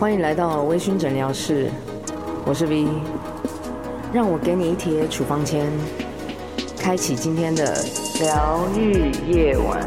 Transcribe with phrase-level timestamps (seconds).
[0.00, 1.70] 欢迎来到微醺诊疗室，
[2.46, 2.88] 我是 V，
[4.14, 5.66] 让我给你一贴处方签，
[6.78, 7.84] 开启今天的
[8.18, 9.86] 疗愈夜晚。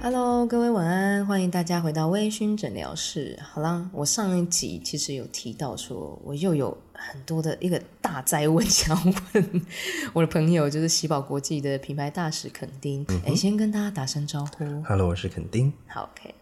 [0.00, 3.36] Hello，各位晚安，欢迎大家回到微醺诊疗室。
[3.42, 9.62] 好啦，我上一集其实有提到说，我又有很多的一个大灾问想要问
[10.12, 13.02] 我的朋友，就是喜宝国际的品牌大使肯丁。
[13.08, 14.64] 哎、嗯，先跟大家打声招呼。
[14.82, 15.72] Hello，我是肯丁。
[15.86, 16.34] 好，OK。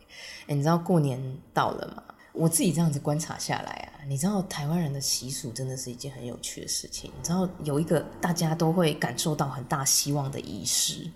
[0.49, 1.23] 哎，你知道过年
[1.55, 2.03] 到了吗？
[2.33, 7.11] 我自己这样子观察下来啊，你知道台湾人的习俗真的是一件很有趣的事情。
[7.17, 11.09] 你知道有一个大家都会感受到很大希望的仪式。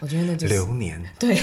[0.00, 1.36] 我觉得那就是流年，对，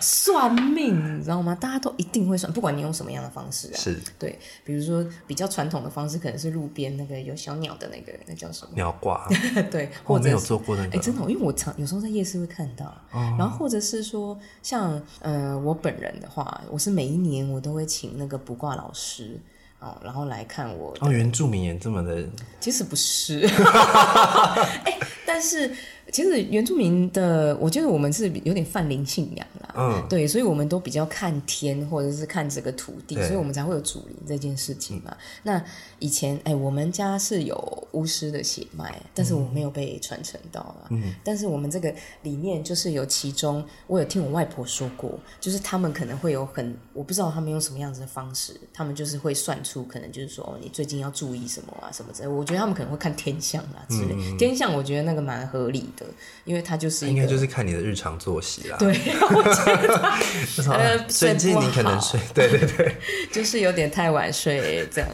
[0.00, 1.54] 算命，你知道吗？
[1.54, 3.98] 大家都一定会算，不管你用什么样的方式啊，是。
[4.18, 8.72] 对，比如说比较传统的方式，可能是路边那个有小鸟的那个，那叫什么？
[8.74, 9.28] 鸟挂，
[9.70, 19.38] 对，或者有做过那个，哎、欸，真的，因为我常有时候在夜市会看到，哦、然后或者是说，像呃，我本人的话，我是每一年我都会请那个卜卦老师
[19.80, 22.26] 哦，然后来看我哦，原住民也这么的，
[22.58, 25.70] 其实不是， 哎、欸，但是。
[26.12, 35.16] 其实原住民的，我觉得我们是有点泛灵信仰啦，嗯，对，所以我们都比较看天或者是看这个土地，所以我们才会有祖灵这件事情嘛。
[35.42, 35.62] 那
[35.98, 40.88] 以前，哎，我们家是有巫师的血脉，但是我没有被传承到啦。
[40.90, 52.28] 嗯，但是我们这个里面就是有其中，我有听我外婆说过，就是他们可能会有很，我不知道他们用什么样子的方式，他们就是会算出，可能就是说，哦，你最近要注意什么啊，什么之类。
[52.28, 54.14] 我觉得他们可能会看天象啊之类。
[54.16, 55.99] 嗯，天象我觉得那个蛮合理的。
[56.44, 58.76] 因为他就是应该就是看你的日常作息啦。
[58.78, 58.88] 对，
[59.30, 62.96] 我觉得 呃， 最近你可能睡，对对对，
[63.32, 65.08] 就是有点太晚睡这样。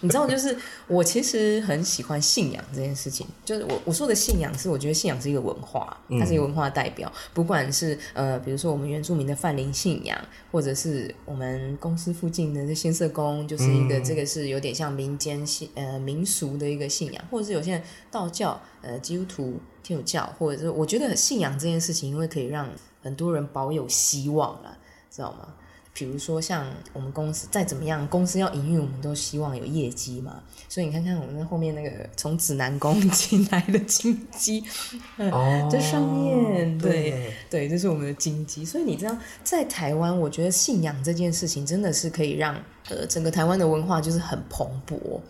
[0.00, 0.56] 你知道，就是
[0.90, 3.26] 我其实很喜欢信仰这件事情。
[3.44, 7.10] 就是我我说的信仰是，我觉得信仰是一个文化，它是一个文化代表。
[7.14, 10.18] 嗯、不管是呃，比如说我们原住民的泛灵信仰，
[10.50, 19.60] 或者是我们公司附近的这新社工，就是一个、嗯、这个是有点像民间信呃民俗的一个信仰，或者是有些人道教呃基督徒。
[19.82, 22.68] 天主教，或者是我觉得信仰这件事情，因为可以让
[23.02, 24.76] 很多人保有希望啦，
[25.10, 25.54] 知道吗？
[25.92, 30.40] 比如说像我们公司再怎么样，公司要营运，我们都希望有业绩嘛。
[30.68, 34.62] 所以你看看我们后面那个从指南宫进来的金鸡，
[35.18, 38.64] 哦，这上面对对，对，这是我们的金鸡。
[38.64, 42.54] 所以你知道，在台湾，我觉得信仰这件事情真的是可以让
[42.88, 45.20] 呃整个台湾的文化就是很蓬勃。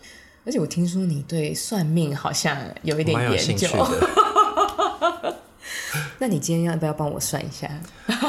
[0.45, 3.69] 而且我听说你对算命好像有一点研究。
[6.21, 7.67] 那你今天要不要帮我算一下？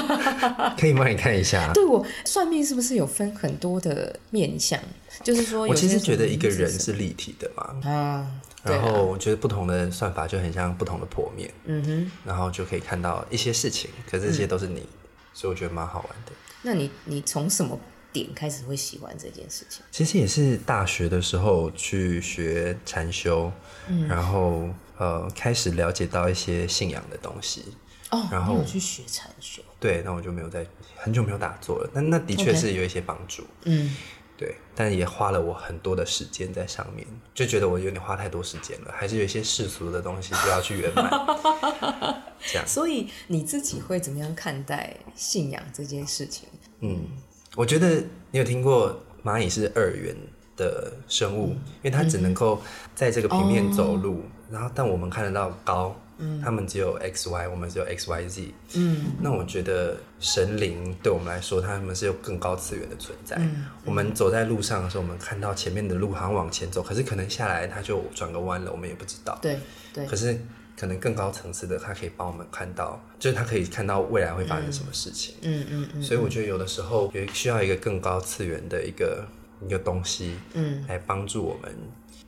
[0.79, 1.71] 可以帮你看一下。
[1.73, 4.79] 对，我算命是不是有分很多的面相？
[5.23, 7.75] 就是说，我其实觉得一个人是立体的嘛。
[7.83, 8.25] 啊。
[8.63, 11.51] 然后我觉得不同的算法就很像不同的剖面。
[11.65, 12.11] 嗯哼。
[12.23, 14.87] 然后就可以看到一些事情，可是这些都是你，嗯、
[15.33, 16.31] 所以我觉得蛮好玩的。
[16.61, 17.77] 那你你从什么
[18.11, 19.81] 点开始会喜欢这件事情？
[19.91, 23.51] 其实也是大学的时候去学禅修，
[23.87, 24.69] 嗯、然后。
[24.97, 27.63] 呃，开始了解到一些信仰的东西
[28.11, 30.63] 哦，然后我去学禅修，对，那我就没有在
[30.95, 33.95] 很久没有打坐了，但那的确是有一些帮助，嗯.
[34.37, 41.09] 对，但也花了我很多的时间在上面，就觉得我有点花太多时间了，还是有一些世俗的东西就要去圆满，
[42.45, 42.67] 这样。
[42.67, 46.47] 所以你自己会怎么样看待信仰这件事情？
[46.81, 47.07] 嗯，
[47.55, 48.01] 我觉得
[48.31, 50.15] 你有听过蚂蚁是二元
[50.55, 52.61] 的生物，嗯、因为它只能够
[52.95, 54.15] 在这个平面走路。
[54.15, 59.05] 哦然后，但我们看得到高，嗯，他们只有 X Y，我们只有 X Y Z，嗯。
[59.21, 63.37] 那我觉得神灵对我们来说，他们是有更高次元的存在。
[63.39, 63.67] 嗯。
[63.85, 69.39] 我们走在路上的时候，我们看到前面的路好像往前走，可是可能下来它就转个弯了，我们也不知道。
[69.41, 69.57] 对
[69.93, 70.05] 对。
[70.05, 70.37] 可是
[70.81, 75.35] 可能更高层次的，他可以帮我们看到，就是他可以看到未来会发生什么事情。
[75.43, 76.01] 嗯嗯嗯。
[76.01, 79.23] 所以我觉得有的时候也需要一个更高次元的一个
[79.63, 81.71] 一个东西，嗯，来帮助我们。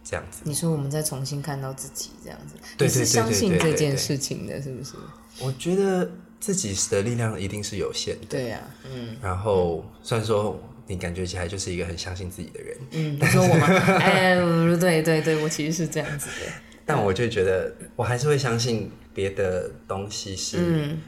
[0.05, 4.91] 这样子，你说我们再重新看到自己这样子，你是相信这件事情的，是不是？
[5.39, 6.11] 我觉得
[6.41, 8.27] 自己的力量一定是有限的。
[8.29, 9.15] 对呀，嗯。
[9.21, 13.65] 然后虽然说你感觉起来就是一个很相信自己的人，嗯，你说我吗？
[13.97, 14.35] 哎，
[14.75, 16.51] 对对对，我其实是这样子的。
[16.85, 20.57] 但我就觉得，我还是会相信别的东西是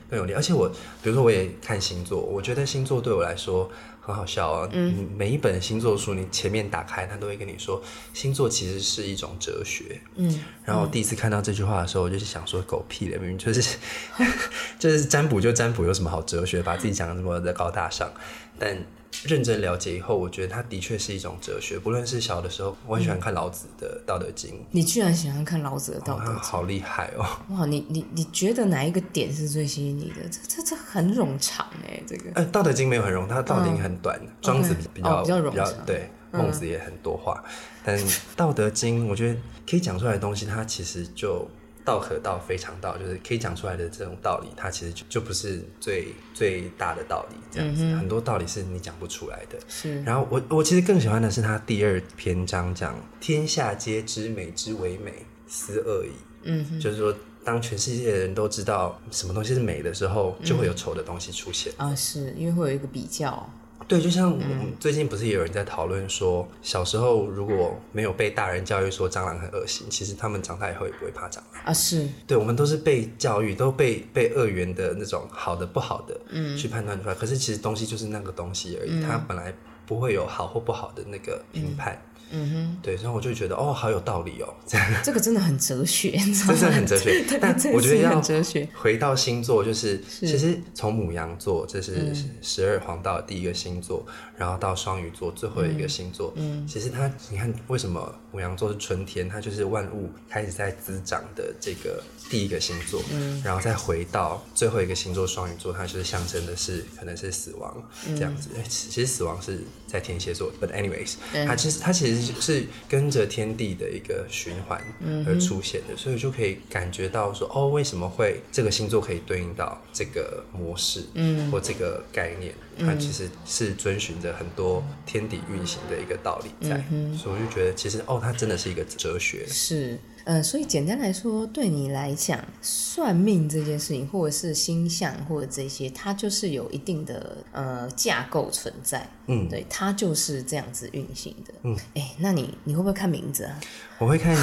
[0.09, 0.33] 更有力。
[0.33, 0.69] 而且我，
[1.01, 3.69] 比如说我也看星座，我觉得星座对我来说。
[4.05, 4.69] 很好笑啊！
[4.71, 7.81] 嗯，每一本星座书，你前面打开，他都会跟你说，
[8.13, 9.99] 星座其实是一种哲学。
[10.13, 13.77] 嗯，然后我第一次看到这句话的时候，我就是想说，狗屁的，明明就是
[14.77, 16.61] 就是占卜就占卜，有什么好哲学？
[16.61, 18.13] 把自己讲的这么的高大上，
[18.59, 18.77] 但。
[19.23, 21.79] 认真了解以后，我觉得它的确是一种哲学。
[21.79, 24.51] 不论是小的时候，我很喜欢看老子的《道德经》。
[24.71, 26.33] 你居然喜欢看老子的《道德经》？
[26.37, 27.25] 好厉害哦！
[27.51, 30.27] 哇，你你你觉得哪一个点是最吸引你的？
[30.29, 32.31] 这这这很冗长哎，这个。
[32.35, 37.43] 呃，《道德经》没有很冗，它《道德经》很短，《庄子》比较比较比较对，孟子也很多话，
[37.83, 37.97] 但
[38.35, 41.47] 《道德经》我觉得可以讲出来的东西，它其实就。
[41.85, 49.57] 道可道，非常道，就是可以讲出来的这种道理，它其实就就不是最最大的道理，这样子，嗯、很多道理是你讲不出来的。
[49.67, 50.01] 是。
[50.03, 55.13] 然后我我其实更喜欢的是他第二篇章讲“天下皆知美之为美，
[55.47, 56.11] 斯恶已”。
[56.43, 56.79] 嗯哼。
[56.79, 61.71] 就是说，当全世界的人都知道什么东西是美的时候，就会有丑的东西出现。
[61.77, 63.47] 啊、嗯，是因为会有一个比较。
[63.87, 71.73] 对，就像我们最近不是也有人在讨论说，小时候如果没有被大人教育说蟑螂很恶心，其实他们长大以后也不会怕蟑螂啊。
[71.73, 77.13] 是，对，我们都是被教育，都被被二元的那种好的不好的，嗯，去判断出来。
[77.13, 79.53] 可是其实东西就是那个东西而已，嗯、它本来
[79.85, 81.93] 不会有好或不好的那个评判。
[81.93, 84.85] 嗯嗯哼，对，所以我就觉得哦，好有道理哦，这样。
[85.03, 86.11] 这个真的很哲学？
[86.11, 87.23] 真的很哲学。
[87.39, 88.67] 但我觉得要哲学。
[88.73, 94.05] 回到星座，就是其实从母羊座，这是十二黄道的第一个星座，
[94.37, 96.33] 然后到双鱼座最后一个星座。
[96.35, 99.29] 嗯，其实它，你看为什么母羊座是春天？
[99.29, 103.01] 它就是万物开始在滋长的这个第一个星座。
[103.13, 108.49] 嗯，然后再回到最后一个星座双鱼座，它就是象征的是可能是死亡这样子。
[108.67, 109.61] 其实死亡是
[109.95, 111.15] 在天蝎座，but anyways，
[111.47, 112.33] 它其实它其实。
[112.41, 114.81] 是跟着天地的一个循环
[115.25, 129.97] 而出现的，嗯、所以就可以感觉到说，哦，为什么会这个星座可以对应到这个模式，嗯，或这个概念，它其实是遵循着很多天地运行的一个道理在，嗯、所以我就觉得，其实哦，它真的是一个哲学，是。
[130.25, 139.07] 呃，所以简单来说，对你来讲，算命这件事情，或者是星象，或者这些，它就是有一定的呃架构存在。
[139.27, 141.53] 嗯，对，它就是这样子运行的。
[141.63, 143.59] 嗯，哎，那你你会不会看名字啊？
[143.97, 144.35] 我会看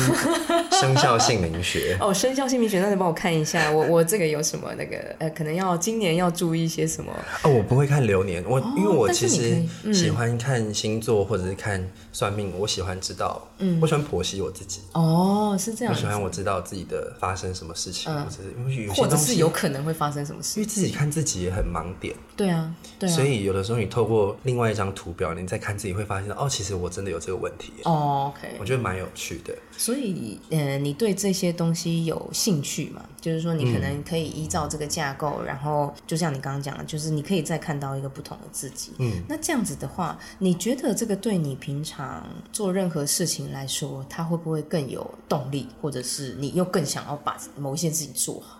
[0.80, 1.96] 生肖姓名学。
[2.00, 7.12] 哦，生肖姓名学，那你帮我看一下，我我这个有什么那个呃，可能要今年要注意一些什么？
[7.44, 9.62] 哦，我不会看流年，我、哦、因为我其实
[9.92, 14.80] 喜欢看星座或者是看算命，我喜欢知道，嗯，我喜欢剖析我自己。
[14.94, 15.92] 哦，是这样。
[15.92, 22.14] 我喜欢我知道自己的发生什么事情，嗯、或者是或者是有可能会发生什么事，因为自己看自己也很盲点。
[22.36, 23.12] 对啊，对啊。
[23.12, 27.72] 所以有的时候你透过另外一张图表，你再看自己会发现哦，其实我真的有这个问题。
[27.84, 28.56] 哦，OK。
[28.58, 29.54] 我觉得蛮有趣的。
[29.76, 33.02] 所以，呃，你对这些东西有兴趣嘛？
[33.20, 38.92] 就是说，你可能可以依照这个架构，嗯、然后就像你刚刚讲的，就是你可以再看到一个不同的自己。
[38.98, 48.58] 嗯，那这样子的话，你觉得这个对你平常做任何事情来说，它会不会更有动力，或者是你又更想要把某一些事情做好？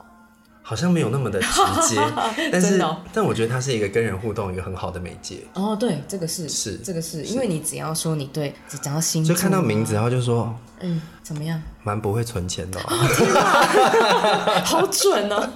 [0.65, 1.49] 好像没有那么的直
[1.89, 2.01] 接，
[2.53, 5.45] 但是，哦、但我觉得它是一个跟人互动一个很好的媒介。
[5.55, 11.61] 哦，对，这个是是这个是，是因为你只要说你对，只讲到星座，就看到名字，然后就说，嗯，怎么样？
[11.83, 12.79] 蛮不会存钱的。
[12.79, 15.53] 哦，天， 好准哦！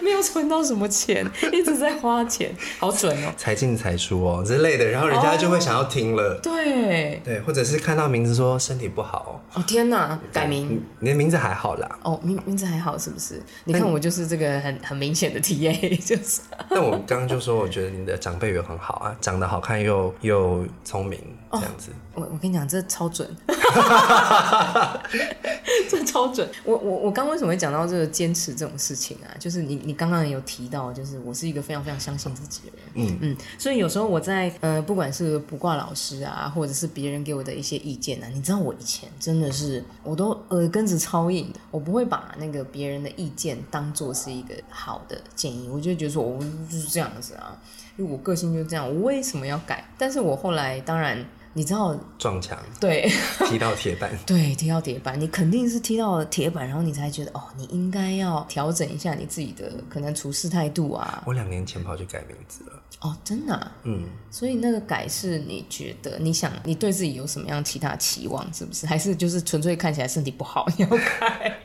[0.00, 3.32] 没有存到什么钱，一直在花钱，好准哦！
[3.36, 6.34] 才进才出哦之类的，然后人家就会想要听了。
[6.34, 10.82] 哦、对对，或者是看到名字说身体不好哦，天哪，改名？
[11.00, 11.98] 你的名字还好啦。
[12.02, 13.42] 哦，名名字还好是不是？
[13.64, 16.40] 你看我就是这个很很明显的 TA， 就是。
[16.70, 21.18] 但我刚刚就说，我觉得你的长辈缘很好啊，长得好看又又聪明，
[21.52, 21.90] 这样子。
[21.90, 23.28] 哦、我我跟你讲，这超准。
[25.88, 26.48] 这超准！
[26.64, 29.30] 我我我刚为什么会讲到这个坚持这种事情啊？
[29.38, 32.84] 就是你你刚刚有提到，就是我是一个非常非常相信自己的人。
[32.94, 47.56] 嗯嗯，所以有时候我在呃，不管是卜卦老师啊，或者是别人给我的一些意见啊，你知道我以前真的是我都耳根子超硬的，我不会把那个别人的意见当做是一个好的建议，我就觉得说我就是这样子啊，
[47.96, 49.88] 因为我个性就是这样，我为什么要改？
[49.96, 51.24] 但是我后来当然。
[51.54, 53.10] 你知道撞墙，对，
[53.48, 61.22] 踢到铁板， 对，踢到铁板，你肯定是踢到了铁板，然后你才觉得哦，你应该要调整一下你自己的可能处事态度啊。
[61.26, 63.72] 我两年前跑去改名字了，哦，真的啊？
[63.84, 68.86] 嗯，所以那个改是你觉得你想你对自己有什么样其他期望，是不是？
[68.86, 71.58] 还是就是纯粹看起来身体不好你要改？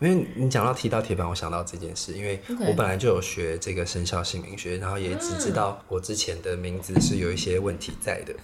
[0.00, 8.34] 因为你讲到提到铁板，我想到这件事，因为我本来就有学这个生肖姓名学，然后也只知道我之前的名字是有一些问题在的，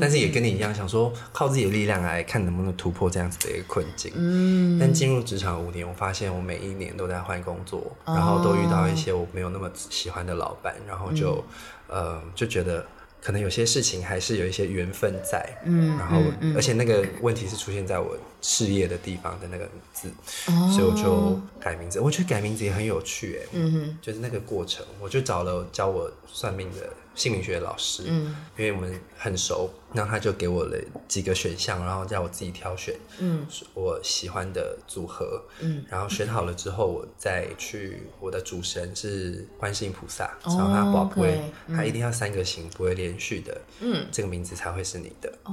[0.00, 4.10] 但是也跟你一样想说靠自己的力量来看能不能突破这样子的一个困境。
[4.16, 11.44] 嗯，但进入职场五年，我发现我每一年都在换工作，然后都遇到一些我没有那么喜欢的老板，然后就
[11.86, 12.84] 呃就觉得。
[13.20, 20.08] 可能有些事情还是有一些缘分在，嗯，然后、嗯嗯、而且那个问题是出现在我事业的地方的那个字，
[20.46, 22.00] 哦、所以我就改名字。
[22.00, 30.78] 我觉得改名字也很有趣，哎，嗯哼，就是那个过程，我就找了教我算命的姓名学的老师，嗯，因为我们很熟，然后他就给我了
[31.08, 45.52] 几个选项，然后叫我自己挑选，嗯，我喜欢的组合，嗯，然后选好了之后，我再去我的主神是观世音菩萨，然后他宝贝，他一定要三个行，不会连续的，嗯，这个名字才会是你的，哦，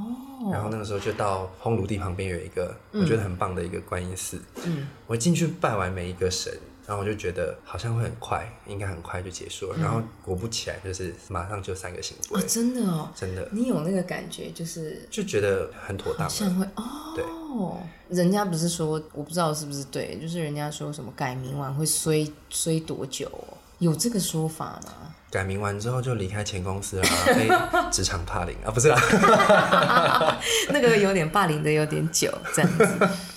[0.52, 6.52] 然后那个时候就到烘炉地旁边有一个我觉得很棒的一个观音寺，嗯，我进去拜完每一个神。
[6.88, 9.76] 然后我就觉得好像会很快，应该很快就结束了。
[9.80, 12.46] 嗯、然后果不其然，就是马上就三个行规、哦。
[12.48, 13.50] 真的哦，真的。
[13.52, 16.30] 你有那个感觉，就是就觉得很妥当。
[16.30, 16.84] 像会哦，
[17.16, 18.16] 对。
[18.16, 23.58] 人家不是说，我不知道是不是对，就是人家说什么改名完会衰衰多久、哦？
[23.80, 25.16] 有这个说法吗？
[25.36, 27.04] 改名完之后就离开前公司了，
[27.36, 27.50] 被
[27.92, 28.72] 职场霸凌啊？
[28.72, 28.98] 不是啦，
[30.72, 32.84] 那个有点霸凌的有点久，这样子。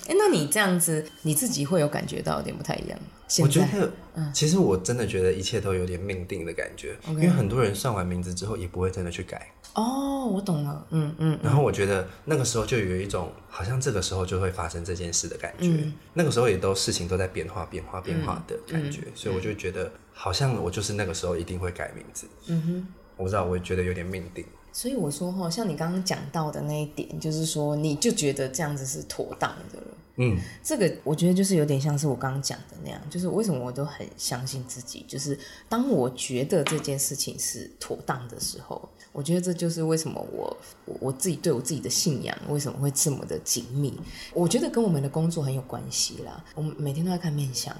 [0.07, 2.97] 哎，那你这样子，你自己会有感觉到有点不太一样？
[3.41, 9.51] 我觉得，嗯，其实我真的觉得一切都有点命定的感觉.因为很多人算完名字之后也不会真的去改。
[9.73, 11.37] 哦，我懂了，嗯嗯。
[11.43, 19.91] 然后我觉得那个时候就有一种好像这个时候就会发生这件事的感觉，嗯、那个时候也都事情都在变化、变化、变化的感觉，所以我就觉得
[20.21, 22.27] 好像我就是那个时候一定会改名字。
[22.47, 24.45] 嗯哼，我不知道，我也觉得有点命定。
[24.73, 29.79] 所以我说哈，像你刚刚讲到的那一点，就是说你就觉得这样子是妥当的。
[30.17, 40.57] 嗯，这个我觉得就是有点像是我刚刚讲的那样，就是为什么我都很相信自己，就是当我觉得这件事情是妥当的时候，我觉得这就是为什么我
[40.99, 43.97] 我自己对我自己的信仰为什么会这么的紧密。
[44.33, 47.73] 我觉得跟我们的工作很有关系啦，我们每天都在看面相。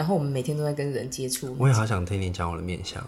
[0.00, 1.54] 然后我们每天都在跟人接触。
[1.58, 3.06] 我也好想听你讲我的面相。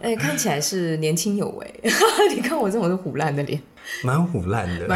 [0.00, 1.80] 哎、欸，看起来是年轻有为。
[2.34, 3.60] 你看我这种是虎烂的脸。
[4.04, 4.86] 蛮腐烂的。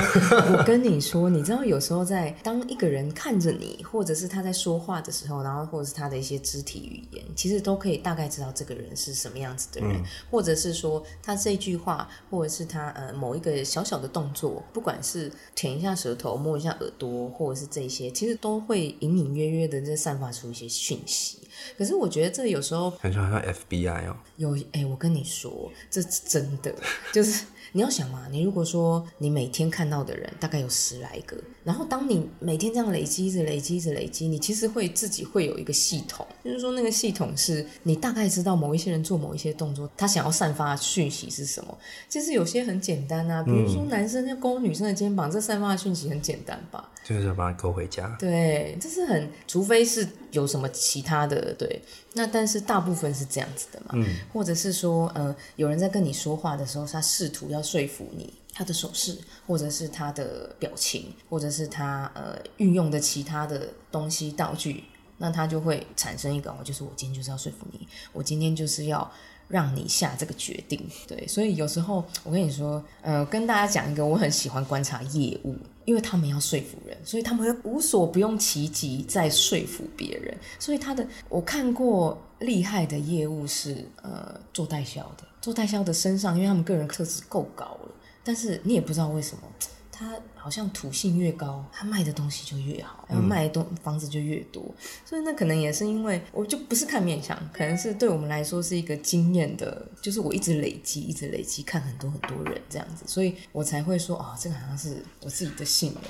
[0.57, 21.39] 我跟你说，你知道有时候在当一个人看着你，或者是他在说话的时候，然后或者是他的一些肢体语言，其实都可以大概知道这个人是什么样子的人，嗯、或者是说他这句话，或者是他呃某一个小小的动作，不管是舔一下舌头、摸一下耳朵，或者是这些，其实都会隐隐约约的在散发出一些讯息。
[21.77, 24.17] 可是我觉得这有时候很像 FBI 哦。
[24.37, 26.75] 有哎、欸，我跟你说，这是真的，
[27.13, 27.45] 就是。
[27.73, 41.77] 你要想嘛，你如果说你每天看到的人大概有十来个，然后当你每天这样累积着、累积着、累积，你其实会自己会有一个系统，就是说那个系统是你大概知道某一些人做某一些动作，他想要散发讯息是什么。
[42.09, 46.91] 其实有些很简单啊，比如说男生要勾女生的肩膀，嗯、这散发的讯息很简单吧？
[47.05, 48.17] 就是要把他勾回家。
[48.19, 51.81] 对，这是很，除非是有什么其他的，对。
[52.15, 64.85] 那但是大部分是这样子的嘛，嗯，或者是说，呃，有人在跟你说话的时候，他试图要要说服你，他的手势，或者是他的表情，或者是他呃运用的其他的东西道具，
[65.19, 69.11] 那他就会产生一个，就是我今天就是要说服你，我今天就是要。
[69.49, 75.57] 让你下这个决定，对，所以有时候我跟你说，呃，跟大家讲一个，我很喜欢观察业务，
[75.87, 80.37] 因为他们要说服人，所以他们会无所不用其极在说服别人。
[80.59, 89.43] 所以他的，我看过厉害的业务是，呃，做代销的，做代销的身上，因为他们个人特质够高了，但是你也不知道为什么。
[89.91, 90.15] 他
[90.47, 94.75] 好像土性越高，他卖的东西就越好，然后卖的东房子就越多，嗯、
[95.05, 106.03] 所以那可能也是因为我就不是看面相，可能是对我们来说是一个经验的，就是我一直累积，一直累积看很多很多人这样子，所以我才会说啊、哦，这个好像是我自己的信仰。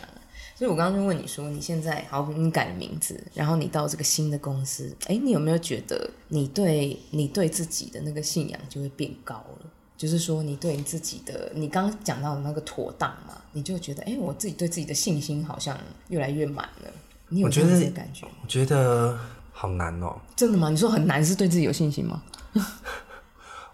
[0.54, 9.70] 所以我刚刚就问你说，你现在好，你改名字，然后你到这个新的公司，哎，你有没有觉得你对你对自己的那个信仰就会变高了？
[9.96, 16.90] 就是说，你对你自己的，你刚刚讲到的那个妥当嘛，你就觉得，哎，我自己对自己的信心好像越来越满了。
[17.28, 18.26] 你有这样的感觉？
[18.42, 19.18] 我觉得
[19.52, 20.16] 好难哦。
[20.36, 20.68] 真的吗？
[20.70, 22.22] 你说很难是对自己有信心吗？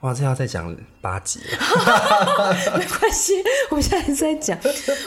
[0.03, 1.57] 哇，这要再讲八集了。
[2.77, 3.35] 没关系，
[3.71, 4.59] 我现在在讲。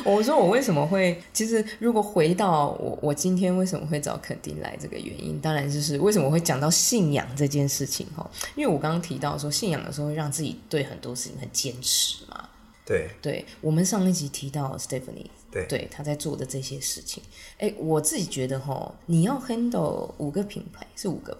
[0.06, 8.26] 我说我为什么会，其实如果回到我，我今天为什么会找肯丁来这个原因，当然就是为什么会讲到信仰这件事情哈。
[8.56, 12.48] 因为我刚刚提到说，信仰的时候会让自己对很多事情很坚持嘛。
[12.86, 17.22] 对，对，我们上一集提到 Stephanie，对，对，他在做的这些事情，
[17.58, 21.36] 哎，我自己觉得哈，你要 handle 五个品牌是五个，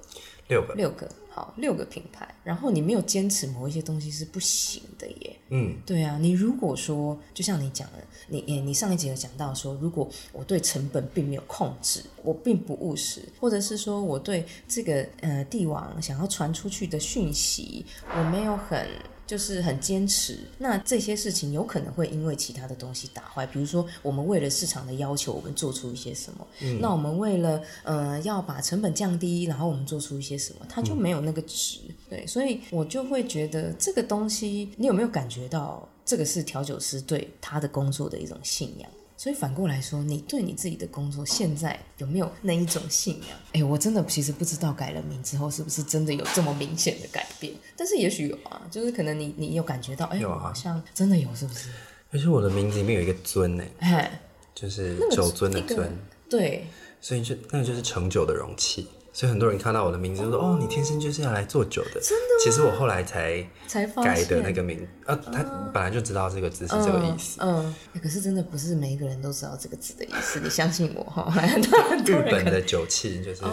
[0.48, 1.10] 六个，六个。
[1.36, 5.36] 好，六个品牌，然后你没有坚持某一些东西是不行的耶。
[5.50, 7.98] 嗯，对啊，你如果说，就像你讲的，
[8.30, 17.86] 你你上一集有讲到说，如果我对成本并没有控制，我并不务实，或者是说我对这个呃帝王想要传出去的讯息，
[18.18, 18.88] 我没有很
[19.28, 23.46] 就是很坚持，那这些事情有可能会因为其他的东西打坏。
[23.48, 26.48] 比如说，我们为了市场的要求，我们做出一些什么？
[26.62, 31.80] 嗯、那我们为了呃要把成本降低，然后我们做出一些什么，它就没有那个值。
[31.88, 38.90] 嗯、对，所以我就会觉得这个东西，你有没有感觉到这个是调酒师对他的工作的一种信仰？
[39.18, 43.38] 所以反过来说，你对你自己的工作现在有没有那一种信仰？
[43.54, 51.70] 哎，我真的其实不知道改了名之后是不是真的有这么明显的改变，但是也许有啊，就是可能你你有感觉到，哎，好像真的有，是不是？
[52.12, 54.20] 而且我的名字里面有一个尊呢，哎，
[54.54, 55.92] 就是酒尊的尊，
[56.30, 56.68] 对，
[57.00, 58.88] 所以就那个就是盛酒的容器。
[59.16, 62.44] 所以很多人看到我的名字就说：“哦，你天生就是要来做酒的。”真的？
[62.44, 65.42] 其实我后来才才改的那个名，呃，他
[65.74, 67.40] 本来就知道这个字是这个意思。
[67.42, 71.34] 嗯，可是真的不是每一个人都知道这个字的意思，你相信我哈。
[72.06, 73.44] 日本的酒器就是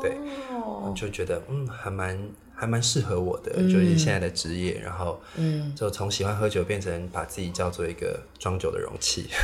[0.00, 0.16] 对，
[0.50, 2.18] 我就觉得嗯，还蛮
[2.54, 4.80] 还蛮适合我的，就是现在的职业。
[4.82, 9.28] 然后嗯，就从喜欢喝酒变成把自己叫做一个装酒的容器。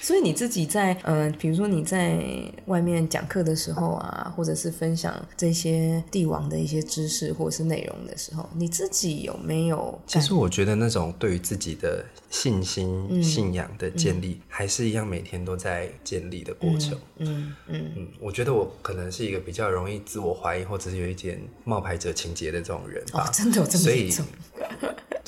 [0.00, 2.18] 所以你自己在呃，比如说你在
[2.66, 10.00] 外面讲课的时候啊，或者是分享这些帝王的一些知识或者是内容的时候，你自己有没有？
[10.06, 16.98] 其实我觉得那种对于自己的信心、嗯、信仰的建立，嗯、还是一样每天都在建立的过程。
[17.18, 23.26] 嗯嗯嗯，嗯，我觉得我可能是一个比较容易自我怀疑，或者是有一点冒牌者情节的这种人吧。
[23.26, 24.24] 哦，真的有这么严重？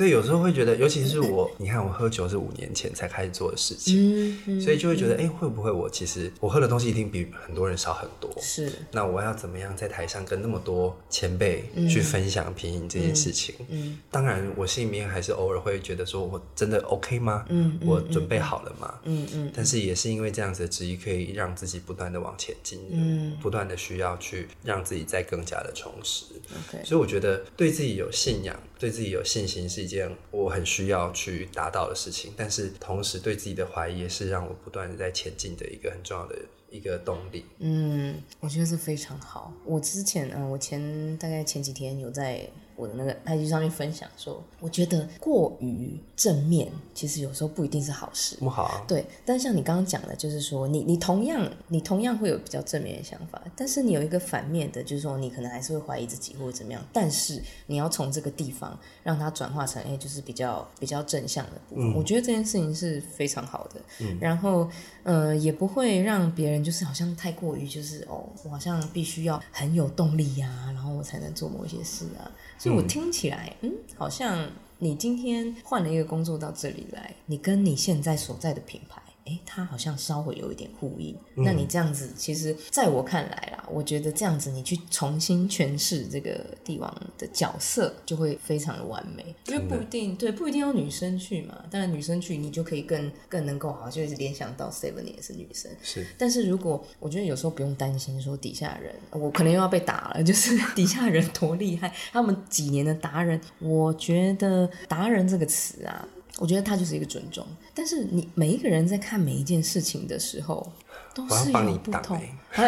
[0.03, 8.29] 对，有时候会觉得，尤其是我，你看我喝酒是五年前才开始做的事情，嗯、所以就会觉得，哎、嗯，会不会我其实我喝的东西一定比很多人少很多？
[8.41, 8.69] 是。
[8.91, 13.55] 那我要怎么样在台上跟那么多前辈去分享品饮这件事情？
[13.69, 13.93] 嗯。
[13.93, 17.45] 嗯，当然，我心里面还是偶尔会觉得，说我真的 OK 吗？
[17.49, 17.79] 嗯。
[17.81, 18.93] 嗯，我准备好了吗？
[19.05, 19.47] 嗯嗯。
[19.47, 26.25] 嗯，但是也是因为这样子的质疑，可以让自己不断的往前进，嗯，不断的需要去让自己再更加的充实。
[26.51, 26.85] OK。
[26.85, 28.59] 所以我觉得对自己有信仰。
[28.83, 29.87] 对自己有信心是一
[30.31, 36.37] 我很需要去达到的事情，但是同时对自己的怀疑也是让我不断的在前进的一个很重要的
[36.71, 37.45] 一个动力。
[37.59, 39.53] 嗯，我觉得是非常好。
[39.65, 42.49] 我之前，嗯，我前大概前几天有在。
[42.77, 48.37] 我的那个 IG 上面分享说，我觉得过于正面，其实有时候不一定是好事。
[48.37, 48.85] 不好啊。
[48.89, 56.83] 对，但像你刚刚讲的，就是说你你同样你同样会有比较正面的想法，但是你有一个反面的，就是说你可能还是会怀疑自己或者怎么样。
[56.93, 61.93] 但是你要从这个地方让它转化成哎，就是比较比较正向的部分。
[61.93, 61.95] 嗯。
[61.95, 63.81] 我觉得这件事情是非常好的。
[64.01, 64.19] 嗯。
[64.21, 64.69] 然后
[65.03, 72.31] 呃，也不会让别人就是好像太过于就是哦，我好像必须要很有动力呀，然后我才能做某些事啊。
[72.63, 74.49] 所以我听起来，嗯，好像
[74.79, 79.03] 你今天换了一个工作到这里来，你跟你现在所在的品牌。
[79.25, 81.17] 哎，他好像稍微有一点呼应。
[81.37, 89.35] 嗯、那你这样子，其实在我看来啦，我觉得这样子你去重新诠释这个帝王的角色，就会非常的完美。
[89.47, 91.65] 因为不一定，对，不一定要女生去嘛。
[91.71, 95.71] 当然女生去，你就可以更更能够好，就是联想到 Seven 也是女生。
[95.83, 96.07] 是。
[96.19, 106.09] 但是如果我觉得有时候不用担心说底下人，我可能又要被打了，就是 底下人多厉害，他们几年的达人，我觉得达人这个词啊。
[106.39, 110.67] 我觉得他就是一个尊重，但是你每一个人在看每一件事情的时候，
[111.15, 112.21] 都是有不同。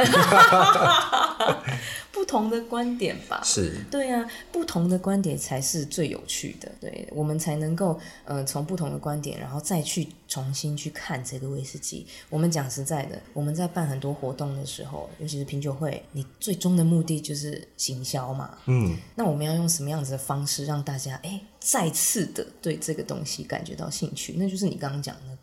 [2.10, 12.06] 不同的观点吧，是对啊，不同的观点才是最有趣的，对，我们才能够呃从不同的观点，然后再去重新去看这个威士忌。
[12.30, 24.34] 我们讲实在的，我们在办很多活动的时候，尤其是品酒会，你最终的目的就是行销嘛，嗯，那我们要用什么样子的方式让大家哎再次的对这个东西感觉到兴趣？
[24.38, 25.33] 那就是你刚刚讲的。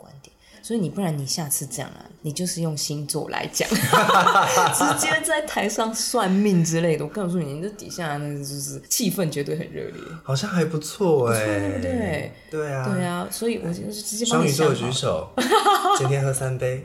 [0.61, 3.67] 所以你不然你下次这样啊，你就是用星座来讲，
[4.73, 7.03] 直接在台上算命之类的。
[7.03, 12.31] 我告诉你，你这底下那个就是气氛绝对很热烈，好像还不错哎，对不对？
[12.51, 15.29] 对啊，对啊，所以我就是直接帮你双鱼座举手，
[15.97, 16.83] 今天喝三杯。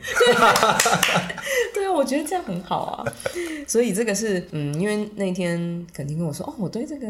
[1.73, 3.13] 对啊，我觉得这样很好啊。
[3.67, 7.07] 所以这个是嗯，因为那天肯定跟我说哦，我对这个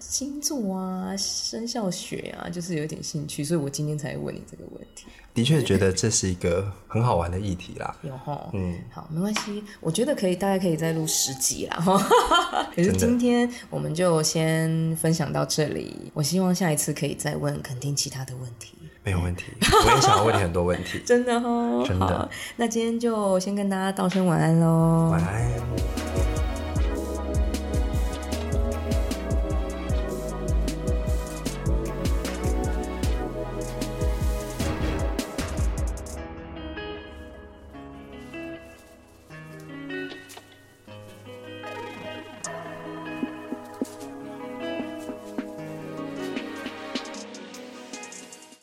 [0.00, 5.06] 星座啊、生肖学啊，就是有点兴趣，所以我今天才问你这个问题。
[5.36, 7.94] 的确觉得这是一个很好玩的议题啦。
[8.00, 11.76] 有哈，嗯，好，没关系，我觉得可以，大概可以再录十集啦。
[11.76, 11.98] 哈，
[12.74, 16.10] 可是今天我们就先分享到这里。
[16.14, 18.72] 我希望下一次可以再问肯定其他的问题。
[19.04, 21.00] 没有问题，我也想要问你很多问题。
[21.06, 22.28] 真的哦，真的。
[22.56, 25.10] 那今天就先跟大家道声晚安喽。
[25.12, 26.35] 晚安。